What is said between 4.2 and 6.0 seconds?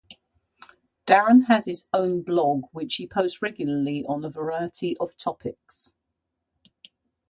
a variety of topics.